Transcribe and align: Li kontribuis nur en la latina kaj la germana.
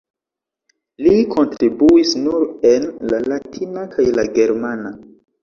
Li 1.07 1.11
kontribuis 1.35 2.15
nur 2.23 2.47
en 2.71 2.89
la 3.13 3.21
latina 3.35 3.87
kaj 3.95 4.09
la 4.19 4.27
germana. 4.41 4.95